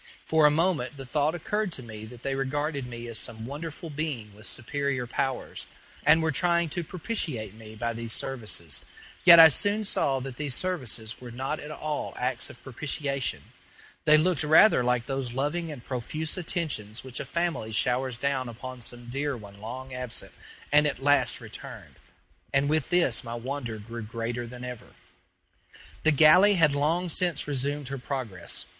For 0.25 0.47
a 0.47 0.49
moment 0.49 0.97
the 0.97 1.05
thought 1.05 1.35
occurred 1.35 1.71
to 1.73 1.83
me 1.83 2.05
that 2.05 2.23
they 2.23 2.33
regarded 2.33 2.87
me 2.87 3.05
as 3.07 3.19
some 3.19 3.45
wonderful 3.45 3.91
being 3.91 4.33
with 4.33 4.47
superior 4.47 5.05
powers, 5.05 5.67
and 6.03 6.23
were 6.23 6.31
trying 6.31 6.69
to 6.69 6.83
propitiate 6.83 7.53
me 7.53 7.75
by 7.75 7.93
these 7.93 8.11
services; 8.11 8.81
yet 9.25 9.39
I 9.39 9.47
soon 9.49 9.83
saw 9.83 10.19
that 10.21 10.37
these 10.37 10.55
services 10.55 11.21
were 11.21 11.29
not 11.29 11.59
at 11.59 11.69
all 11.69 12.15
acts 12.17 12.49
of 12.49 12.63
propitiation; 12.63 13.43
they 14.05 14.17
looked 14.17 14.41
rather 14.43 14.83
like 14.83 15.05
those 15.05 15.33
loving 15.33 15.71
and 15.71 15.85
profuse 15.85 16.35
attentions 16.35 17.03
which 17.03 17.19
a 17.19 17.23
family 17.23 17.71
showers 17.71 18.17
down 18.17 18.49
upon 18.49 18.81
some 18.81 19.07
dear 19.07 19.37
one 19.37 19.61
long 19.61 19.93
absent 19.93 20.31
and 20.71 20.87
at 20.87 21.03
last 21.03 21.39
returned, 21.39 21.97
and 22.51 22.69
with 22.69 22.89
this 22.89 23.23
my 23.23 23.35
wonder 23.35 23.77
grew 23.77 24.01
greater 24.01 24.47
than 24.47 24.63
ever. 24.63 24.93
The 26.01 26.09
galley 26.09 26.55
had 26.55 26.73
long 26.73 27.07
since 27.07 27.47
resumed 27.47 27.89
her 27.89 27.99
progress. 27.99 28.65